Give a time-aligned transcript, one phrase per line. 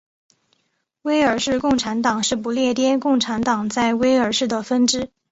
[1.03, 5.11] 威尔士共产党是不列颠共产党在威尔士的分支。